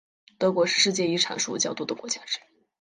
[0.39, 2.43] 德国是世界遗产数较多的国家之一。